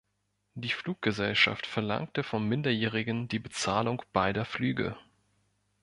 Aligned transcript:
Die 0.55 0.71
Fluggesellschaft 0.71 1.67
verlangte 1.67 2.23
vom 2.23 2.47
Minderjährigen 2.49 3.27
die 3.27 3.37
Bezahlung 3.37 4.01
beider 4.13 4.45
Flüge. 4.45 4.97